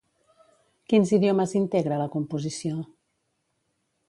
[0.93, 2.81] Quins idiomes integra la composició?